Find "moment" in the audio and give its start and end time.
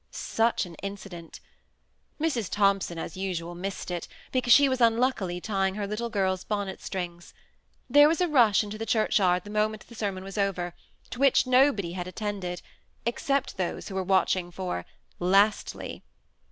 9.51-9.85